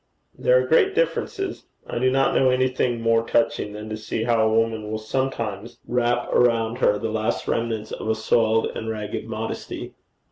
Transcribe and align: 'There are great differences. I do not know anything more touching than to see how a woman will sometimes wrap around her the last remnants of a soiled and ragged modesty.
'There 0.33 0.57
are 0.57 0.65
great 0.65 0.95
differences. 0.95 1.67
I 1.85 1.99
do 1.99 2.09
not 2.09 2.33
know 2.33 2.49
anything 2.49 2.99
more 3.01 3.21
touching 3.23 3.73
than 3.73 3.87
to 3.89 3.95
see 3.97 4.23
how 4.23 4.43
a 4.43 4.51
woman 4.51 4.89
will 4.89 4.97
sometimes 4.97 5.77
wrap 5.87 6.27
around 6.33 6.79
her 6.79 6.97
the 6.97 7.11
last 7.11 7.47
remnants 7.47 7.91
of 7.91 8.09
a 8.09 8.15
soiled 8.15 8.65
and 8.75 8.89
ragged 8.89 9.25
modesty. 9.27 9.93